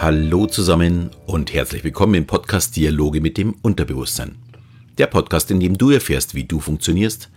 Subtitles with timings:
[0.00, 4.34] Hallo zusammen und herzlich willkommen im Podcast Dialoge mit dem Unterbewusstsein.
[4.98, 7.30] Der Podcast, in dem du erfährst, wie du funktionierst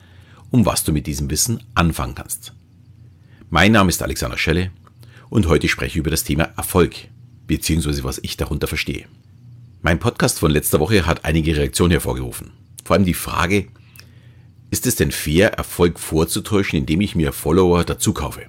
[0.49, 2.53] und was du mit diesem Wissen anfangen kannst.
[3.51, 4.71] Mein Name ist Alexander Schelle
[5.29, 6.95] und heute spreche ich über das Thema Erfolg,
[7.45, 9.05] beziehungsweise was ich darunter verstehe.
[9.81, 12.51] Mein Podcast von letzter Woche hat einige Reaktionen hervorgerufen.
[12.83, 13.67] Vor allem die Frage,
[14.71, 18.47] ist es denn fair, Erfolg vorzutäuschen, indem ich mir Follower dazu kaufe?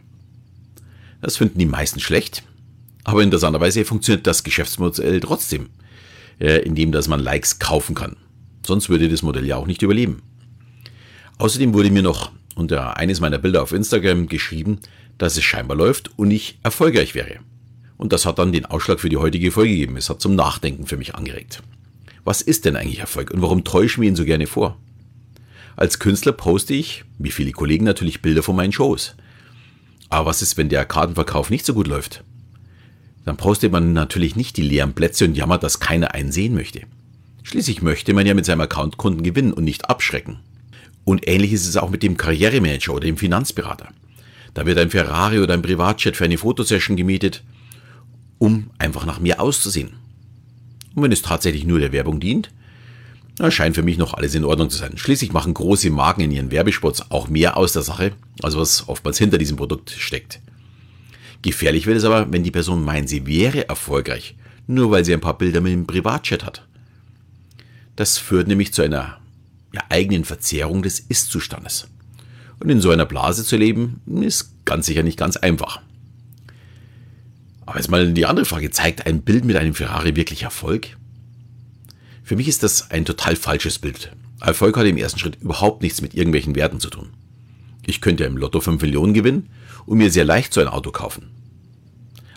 [1.21, 2.43] Das finden die meisten schlecht,
[3.09, 5.71] aber interessanterweise funktioniert das Geschäftsmodell trotzdem,
[6.39, 8.17] äh, indem dass man Likes kaufen kann.
[8.67, 10.21] Sonst würde das Modell ja auch nicht überleben.
[11.39, 14.81] Außerdem wurde mir noch unter eines meiner Bilder auf Instagram geschrieben,
[15.17, 17.39] dass es scheinbar läuft und ich erfolgreich wäre.
[17.97, 19.97] Und das hat dann den Ausschlag für die heutige Folge gegeben.
[19.97, 21.63] Es hat zum Nachdenken für mich angeregt.
[22.25, 24.77] Was ist denn eigentlich Erfolg und warum täuschen wir ihn so gerne vor?
[25.77, 29.15] Als Künstler poste ich, wie viele Kollegen natürlich, Bilder von meinen Shows.
[30.11, 32.23] Aber was ist, wenn der Kartenverkauf nicht so gut läuft?
[33.25, 36.83] Dann postet man natürlich nicht die leeren Plätze und jammert, dass keiner einen sehen möchte.
[37.43, 40.41] Schließlich möchte man ja mit seinem Account Kunden gewinnen und nicht abschrecken.
[41.05, 43.89] Und ähnlich ist es auch mit dem Karrieremanager oder dem Finanzberater.
[44.55, 47.43] Da wird ein Ferrari oder ein Privatjet für eine Fotosession gemietet,
[48.39, 49.95] um einfach nach mir auszusehen.
[50.95, 52.51] Und wenn es tatsächlich nur der Werbung dient,
[53.39, 54.99] na, scheint für mich noch alles in Ordnung zu sein.
[54.99, 59.19] Schließlich machen große Marken in ihren Werbespots auch mehr aus der Sache, als was oftmals
[59.19, 60.41] hinter diesem Produkt steckt.
[61.43, 64.37] Gefährlich wird es aber, wenn die Person meint, sie wäre erfolgreich,
[64.67, 66.67] nur weil sie ein paar Bilder mit dem Privatchat hat.
[67.97, 69.19] Das führt nämlich zu einer
[69.73, 71.89] ja, eigenen Verzehrung des Ist-Zustandes.
[72.61, 75.81] Und in so einer Blase zu leben, ist ganz sicher nicht ganz einfach.
[77.67, 80.97] Aber jetzt mal die andere Frage, zeigt ein Bild mit einem Ferrari wirklich Erfolg?
[82.25, 84.11] Für mich ist das ein total falsches Bild.
[84.41, 87.11] Erfolg hat im ersten Schritt überhaupt nichts mit irgendwelchen Werten zu tun.
[87.87, 89.51] Ich könnte im Lotto 5 Millionen gewinnen
[89.89, 91.31] und mir sehr leicht so ein Auto kaufen.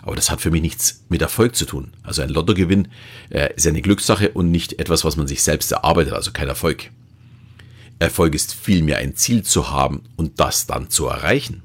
[0.00, 1.92] Aber das hat für mich nichts mit Erfolg zu tun.
[2.02, 2.88] Also ein Lottogewinn
[3.28, 6.90] äh, ist eine Glückssache und nicht etwas, was man sich selbst erarbeitet, also kein Erfolg.
[7.98, 11.62] Erfolg ist vielmehr ein Ziel zu haben und das dann zu erreichen.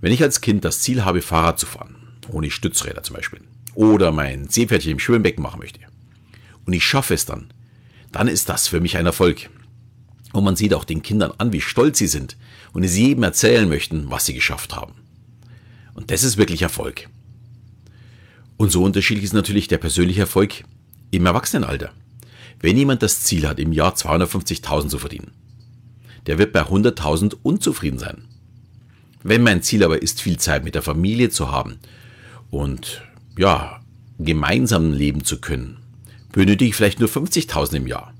[0.00, 1.96] Wenn ich als Kind das Ziel habe, Fahrrad zu fahren,
[2.30, 3.40] ohne Stützräder zum Beispiel,
[3.74, 5.80] oder mein Seepferdchen im Schwimmbecken machen möchte,
[6.64, 7.52] und ich schaffe es dann,
[8.12, 9.50] dann ist das für mich ein Erfolg.
[10.32, 12.36] Und man sieht auch den Kindern an, wie stolz sie sind
[12.72, 14.94] und es jedem erzählen möchten, was sie geschafft haben.
[15.94, 17.08] Und das ist wirklich Erfolg.
[18.56, 20.64] Und so unterschiedlich ist natürlich der persönliche Erfolg
[21.10, 21.92] im Erwachsenenalter.
[22.60, 25.32] Wenn jemand das Ziel hat, im Jahr 250.000 zu verdienen,
[26.26, 28.28] der wird bei 100.000 unzufrieden sein.
[29.22, 31.78] Wenn mein Ziel aber ist, viel Zeit mit der Familie zu haben
[32.50, 33.02] und
[33.38, 33.80] ja,
[34.18, 35.78] gemeinsam leben zu können,
[36.32, 38.12] benötige ich vielleicht nur 50.000 im Jahr.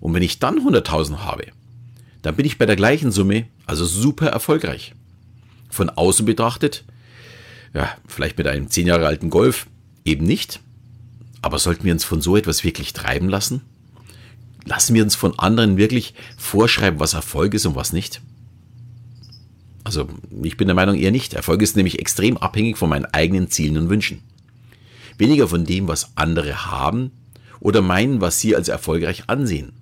[0.00, 1.46] Und wenn ich dann 100.000 habe,
[2.22, 4.94] dann bin ich bei der gleichen Summe also super erfolgreich.
[5.70, 6.84] Von außen betrachtet,
[7.72, 9.66] ja, vielleicht mit einem 10 Jahre alten Golf,
[10.04, 10.60] eben nicht.
[11.42, 13.62] Aber sollten wir uns von so etwas wirklich treiben lassen?
[14.64, 18.20] Lassen wir uns von anderen wirklich vorschreiben, was Erfolg ist und was nicht?
[19.84, 20.08] Also
[20.42, 21.32] ich bin der Meinung eher nicht.
[21.32, 24.22] Erfolg ist nämlich extrem abhängig von meinen eigenen Zielen und Wünschen.
[25.16, 27.12] Weniger von dem, was andere haben
[27.60, 29.72] oder meinen, was sie als erfolgreich ansehen.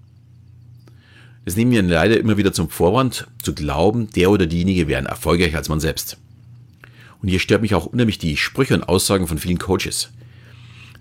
[1.49, 5.57] Das nehmen wir leider immer wieder zum Vorwand, zu glauben, der oder diejenige wären erfolgreicher
[5.57, 6.19] als man selbst.
[7.23, 10.11] Und hier stört mich auch unheimlich die Sprüche und Aussagen von vielen Coaches.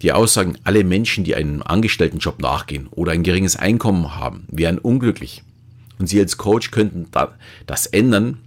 [0.01, 5.43] Die Aussagen, alle Menschen, die einem Angestelltenjob nachgehen oder ein geringes Einkommen haben, wären unglücklich.
[5.99, 7.07] Und Sie als Coach könnten
[7.65, 8.37] das ändern.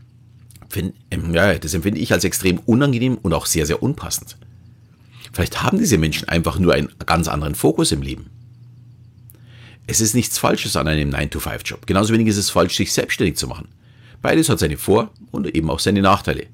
[0.74, 4.38] Ähm, das empfinde ich als extrem unangenehm und auch sehr, sehr unpassend.
[5.34, 8.30] Vielleicht haben diese Menschen einfach nur einen ganz anderen Fokus im Leben.
[9.90, 11.84] Es ist nichts Falsches an einem 9-to-5-Job.
[11.84, 13.66] Genauso wenig ist es falsch, sich selbstständig zu machen.
[14.22, 16.46] Beides hat seine Vor- und eben auch seine Nachteile.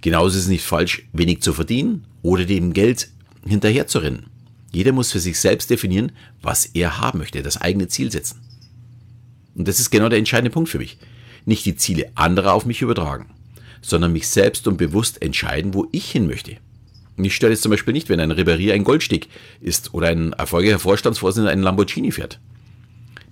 [0.00, 3.10] Genauso ist es nicht falsch, wenig zu verdienen oder dem Geld
[3.46, 4.24] hinterherzurennen.
[4.72, 8.40] Jeder muss für sich selbst definieren, was er haben möchte, das eigene Ziel setzen.
[9.54, 10.96] Und das ist genau der entscheidende Punkt für mich.
[11.44, 13.34] Nicht die Ziele anderer auf mich übertragen,
[13.82, 16.56] sondern mich selbst und bewusst entscheiden, wo ich hin möchte.
[17.16, 19.28] Mich stört es zum Beispiel nicht, wenn ein Ribéry ein Goldstick
[19.60, 22.40] ist oder ein erfolgreicher Vorstandsvorsitzender einen Lamborghini fährt.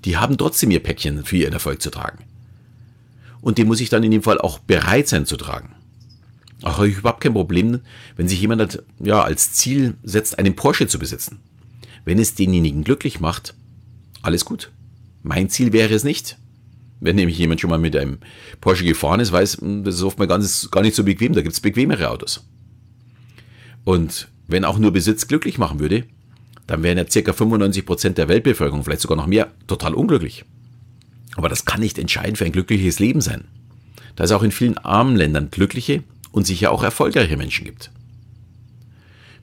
[0.05, 2.25] Die haben trotzdem ihr Päckchen für ihren Erfolg zu tragen.
[3.41, 5.75] Und den muss ich dann in dem Fall auch bereit sein zu tragen.
[6.63, 7.81] Auch habe ich überhaupt kein Problem,
[8.17, 11.41] wenn sich jemand ja, als Ziel setzt, einen Porsche zu besitzen.
[12.05, 13.55] Wenn es denjenigen glücklich macht,
[14.23, 14.71] alles gut.
[15.23, 16.37] Mein Ziel wäre es nicht.
[17.01, 18.19] Wenn nämlich jemand schon mal mit einem
[18.61, 21.33] Porsche gefahren ist, weiß, das ist oft gar nicht so bequem.
[21.33, 22.45] Da gibt es bequemere Autos.
[23.85, 26.05] Und wenn auch nur Besitz glücklich machen würde,
[26.67, 27.33] dann wären ja ca.
[27.33, 30.45] 95% der Weltbevölkerung, vielleicht sogar noch mehr, total unglücklich.
[31.37, 33.45] Aber das kann nicht entscheidend für ein glückliches Leben sein.
[34.17, 37.91] Da es auch in vielen armen Ländern glückliche und sicher auch erfolgreiche Menschen gibt.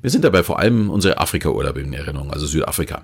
[0.04, 3.02] Mir sind dabei vor allem unsere Afrika-Urlaube in Erinnerung, also Südafrika.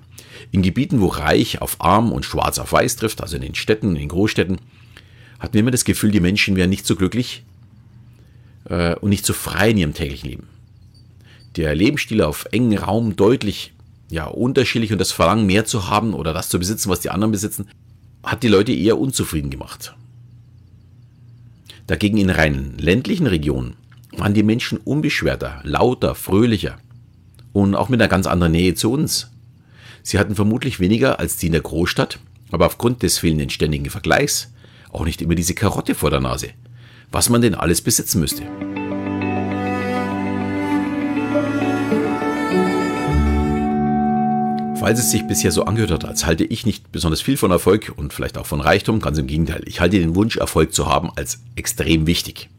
[0.52, 3.90] In Gebieten, wo reich auf arm und schwarz auf weiß trifft, also in den Städten,
[3.90, 4.58] in den Großstädten,
[5.40, 7.44] hatten wir immer das Gefühl, die Menschen wären nicht so glücklich
[8.70, 10.53] äh, und nicht so frei in ihrem täglichen Leben.
[11.56, 13.74] Der Lebensstil auf engen Raum deutlich
[14.10, 17.32] ja, unterschiedlich und das Verlangen, mehr zu haben oder das zu besitzen, was die anderen
[17.32, 17.68] besitzen,
[18.22, 19.94] hat die Leute eher unzufrieden gemacht.
[21.86, 23.76] Dagegen in rein ländlichen Regionen
[24.16, 26.78] waren die Menschen unbeschwerter, lauter, fröhlicher
[27.52, 29.30] und auch mit einer ganz anderen Nähe zu uns.
[30.02, 32.18] Sie hatten vermutlich weniger als die in der Großstadt,
[32.50, 34.52] aber aufgrund des fehlenden ständigen Vergleichs
[34.90, 36.50] auch nicht immer diese Karotte vor der Nase,
[37.10, 38.44] was man denn alles besitzen müsste.
[44.84, 47.94] Falls es sich bisher so angehört hat, als halte ich nicht besonders viel von Erfolg
[47.96, 51.10] und vielleicht auch von Reichtum, ganz im Gegenteil, ich halte den Wunsch, Erfolg zu haben,
[51.16, 52.50] als extrem wichtig.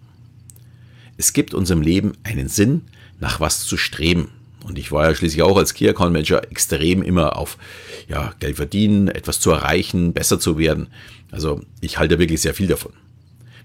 [1.18, 2.81] Es gibt unserem Leben einen Sinn,
[3.19, 4.30] nach was zu streben.
[4.63, 7.60] Und ich war ja schließlich auch als Key Account Manager extrem immer auf
[8.07, 10.88] ja, Geld verdienen, etwas zu erreichen, besser zu werden.
[11.30, 12.94] Also ich halte wirklich sehr viel davon.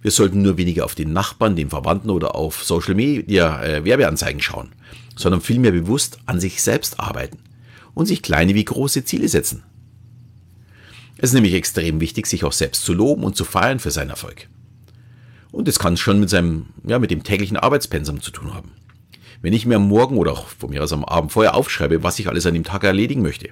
[0.03, 4.43] Wir sollten nur weniger auf den Nachbarn, den Verwandten oder auf Social Media äh, Werbeanzeigen
[4.43, 4.69] schauen,
[5.17, 7.39] sondern vielmehr bewusst an sich selbst arbeiten
[7.95, 9.63] und sich kleine wie große Ziele setzen.
[11.17, 14.11] Es ist nämlich extrem wichtig, sich auch selbst zu loben und zu feiern für seinen
[14.11, 14.49] Erfolg.
[15.53, 18.73] Und es kann schon mit seinem, ja, mit dem täglichen Arbeitspensum zu tun haben.
[19.43, 22.19] Wenn ich mir am Morgen oder auch von mir aus am Abend vorher aufschreibe, was
[22.19, 23.51] ich alles an dem Tag erledigen möchte,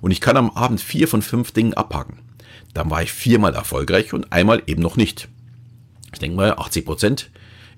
[0.00, 2.18] und ich kann am Abend vier von fünf Dingen abhaken,
[2.74, 5.28] dann war ich viermal erfolgreich und einmal eben noch nicht.
[6.12, 7.30] Ich denke mal, 80 Prozent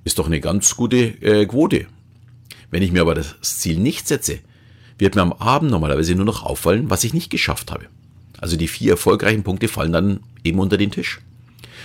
[0.05, 1.87] ist doch eine ganz gute äh, Quote.
[2.71, 4.41] Wenn ich mir aber das Ziel nicht setze,
[5.03, 7.87] wird mir am Abend normalerweise nur noch auffallen, was ich nicht geschafft habe.
[8.39, 11.21] Also die vier erfolgreichen Punkte fallen dann eben unter den Tisch.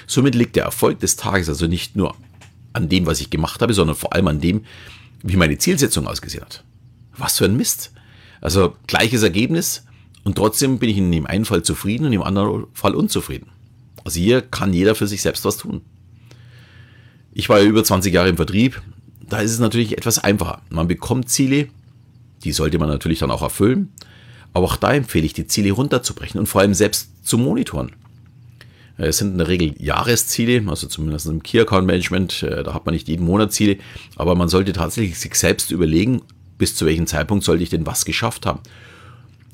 [0.05, 2.15] Somit liegt der Erfolg des Tages also nicht nur
[2.73, 4.65] an dem, was ich gemacht habe, sondern vor allem an dem,
[5.23, 6.63] wie meine Zielsetzung ausgesehen hat.
[7.17, 7.91] Was für ein Mist.
[8.39, 9.83] Also gleiches Ergebnis
[10.23, 13.47] und trotzdem bin ich in dem einen Fall zufrieden und im anderen Fall unzufrieden.
[14.03, 15.81] Also hier kann jeder für sich selbst was tun.
[17.33, 18.81] Ich war ja über 20 Jahre im Vertrieb.
[19.27, 20.61] Da ist es natürlich etwas einfacher.
[20.69, 21.67] Man bekommt Ziele,
[22.43, 23.93] die sollte man natürlich dann auch erfüllen.
[24.53, 27.91] Aber auch da empfehle ich, die Ziele runterzubrechen und vor allem selbst zu monitoren.
[28.97, 32.85] Es sind in der Regel Jahresziele, also zumindest im Key Account Management, äh, da hat
[32.85, 33.77] man nicht jeden Monat Ziele,
[34.15, 36.23] aber man sollte tatsächlich sich selbst überlegen,
[36.57, 38.61] bis zu welchem Zeitpunkt sollte ich denn was geschafft haben.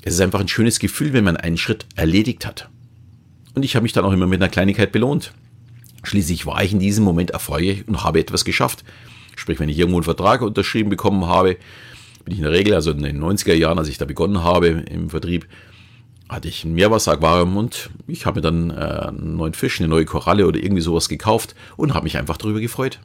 [0.00, 2.70] Es ist einfach ein schönes Gefühl, wenn man einen Schritt erledigt hat.
[3.54, 5.32] Und ich habe mich dann auch immer mit einer Kleinigkeit belohnt.
[6.02, 8.84] Schließlich war ich in diesem Moment erfolgreich und habe etwas geschafft.
[9.36, 11.56] Sprich, wenn ich irgendwo einen Vertrag unterschrieben bekommen habe,
[12.24, 14.68] bin ich in der Regel, also in den 90er Jahren, als ich da begonnen habe
[14.68, 15.46] im Vertrieb,
[16.28, 20.06] hatte ich ein Meerwasseraquarium und ich habe mir dann äh, einen neuen Fisch, eine neue
[20.06, 22.98] Koralle oder irgendwie sowas gekauft und habe mich einfach darüber gefreut.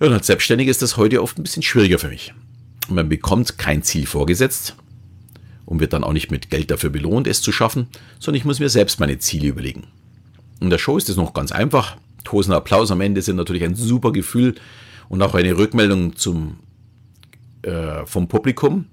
[0.00, 2.32] Ja, und als Selbstständiger ist das heute oft ein bisschen schwieriger für mich.
[2.88, 4.76] Man bekommt kein Ziel vorgesetzt
[5.64, 7.88] und wird dann auch nicht mit Geld dafür belohnt, es zu schaffen,
[8.18, 9.84] sondern ich muss mir selbst meine Ziele überlegen.
[10.60, 11.96] In der Show ist es noch ganz einfach.
[12.22, 14.54] Tosender Applaus am Ende sind natürlich ein super Gefühl
[15.08, 16.58] und auch eine Rückmeldung zum,
[17.64, 18.86] äh, vom Publikum.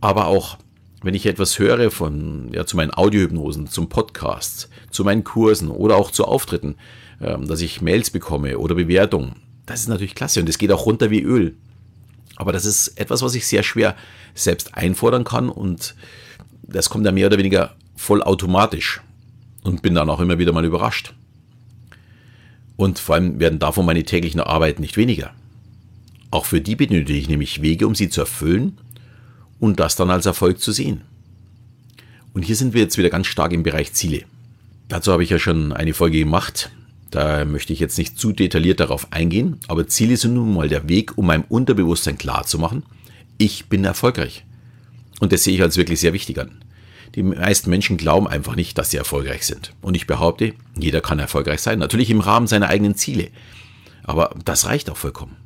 [0.00, 0.58] Aber auch
[1.02, 5.96] wenn ich etwas höre von, ja, zu meinen Audiohypnosen, zum Podcast, zu meinen Kursen oder
[5.96, 6.76] auch zu Auftritten,
[7.20, 10.86] ähm, dass ich Mails bekomme oder Bewertungen, das ist natürlich klasse und es geht auch
[10.86, 11.54] runter wie Öl.
[12.36, 13.96] Aber das ist etwas, was ich sehr schwer
[14.34, 15.94] selbst einfordern kann und
[16.62, 19.00] das kommt dann mehr oder weniger vollautomatisch
[19.64, 21.14] und bin dann auch immer wieder mal überrascht.
[22.76, 25.32] Und vor allem werden davon meine täglichen Arbeiten nicht weniger.
[26.30, 28.78] Auch für die benötige ich nämlich Wege, um sie zu erfüllen
[29.60, 31.02] und das dann als Erfolg zu sehen.
[32.34, 34.24] Und hier sind wir jetzt wieder ganz stark im Bereich Ziele.
[34.88, 36.70] Dazu habe ich ja schon eine Folge gemacht.
[37.10, 40.88] Da möchte ich jetzt nicht zu detailliert darauf eingehen, aber Ziele sind nun mal der
[40.88, 42.82] Weg, um meinem Unterbewusstsein klarzumachen,
[43.38, 44.44] ich bin erfolgreich.
[45.20, 46.62] Und das sehe ich als wirklich sehr wichtig an.
[47.14, 49.72] Die meisten Menschen glauben einfach nicht, dass sie erfolgreich sind.
[49.80, 53.28] Und ich behaupte, jeder kann erfolgreich sein, natürlich im Rahmen seiner eigenen Ziele.
[54.04, 55.36] Aber das reicht auch vollkommen.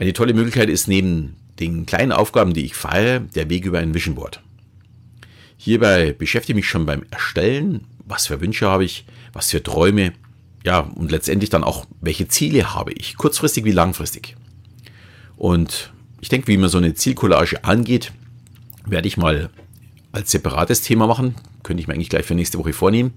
[0.00, 3.92] Eine tolle Möglichkeit ist neben den kleinen Aufgaben, die ich feiere, der Weg über ein
[3.92, 4.42] Vision Board.
[5.58, 9.04] Hierbei beschäftige ich mich schon beim Erstellen, was für Wünsche habe ich,
[9.34, 10.14] was für Träume,
[10.64, 14.36] ja, und letztendlich dann auch, welche Ziele habe ich, kurzfristig wie langfristig.
[15.36, 15.92] Und
[16.22, 18.10] ich denke, wie man so eine Zielcollage angeht,
[18.86, 19.50] werde ich mal
[20.12, 21.34] als separates Thema machen.
[21.62, 23.12] Könnte ich mir eigentlich gleich für nächste Woche vornehmen,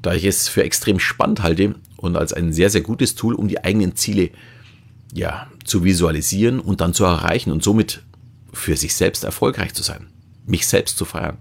[0.00, 3.48] da ich es für extrem spannend halte und als ein sehr, sehr gutes Tool, um
[3.48, 4.30] die eigenen Ziele
[5.14, 8.02] ja, zu visualisieren und dann zu erreichen und somit
[8.52, 10.08] für sich selbst erfolgreich zu sein,
[10.44, 11.38] mich selbst zu feiern.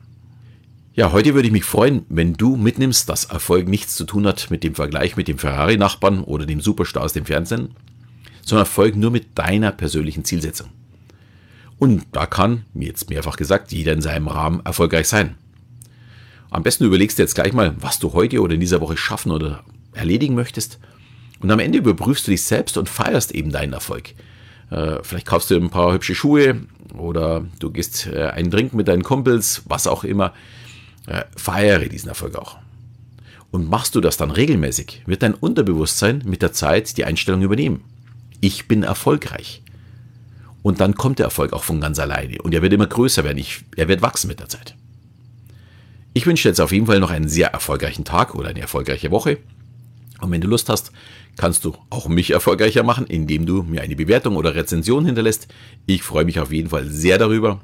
[0.94, 4.51] Ja, heute würde ich mich freuen, wenn du mitnimmst, dass Erfolg nichts zu tun hat
[4.51, 7.75] mit dem Vergleich mit dem Ferrari-Nachbarn oder dem Superstar aus dem Fernsehen,
[8.46, 10.70] sondern Erfolg nur mit deiner persönlichen Zielsetzung.
[11.80, 15.36] Und da kann, wie jetzt mehrfach gesagt, jeder in seinem Rahmen erfolgreich sein.
[16.51, 19.32] Am besten überlegst du jetzt gleich mal, was du heute oder in dieser Woche schaffen
[19.32, 19.63] oder
[19.94, 20.77] erledigen möchtest.
[21.43, 24.13] Und am Ende überprüfst du dich selbst und feierst eben deinen Erfolg.
[24.71, 26.62] Äh, vielleicht kaufst du ein paar hübsche Schuhe
[26.97, 30.33] oder du gehst äh, einen Trinken mit deinen Kumpels, was auch immer.
[31.05, 32.57] Äh, feiere diesen Erfolg auch.
[33.51, 37.83] Und machst du das dann regelmäßig, wird dein Unterbewusstsein mit der Zeit die Einstellung übernehmen.
[38.39, 39.62] Ich bin erfolgreich.
[40.62, 42.41] Und dann kommt der Erfolg auch von ganz alleine.
[42.41, 43.38] Und er wird immer größer werden.
[43.38, 44.75] Ich, er wird wachsen mit der Zeit.
[46.13, 49.12] Ich wünsche dir jetzt auf jeden Fall noch einen sehr erfolgreichen Tag oder eine erfolgreiche
[49.12, 49.39] Woche.
[50.24, 50.92] Und wenn du Lust hast,
[51.36, 55.48] kannst du auch mich erfolgreicher machen, indem du mir eine Bewertung oder Rezension hinterlässt.
[55.86, 57.62] Ich freue mich auf jeden Fall sehr darüber.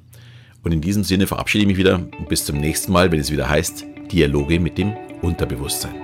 [0.63, 1.99] Und in diesem Sinne verabschiede ich mich wieder.
[2.27, 5.95] Bis zum nächsten Mal, wenn es wieder heißt Dialoge mit dem Unterbewusstsein.